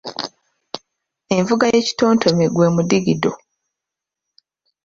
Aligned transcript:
Envuga 1.37 1.65
y’ekitontome 1.73 2.45
gwe 2.53 2.67
mudigido. 2.75 3.31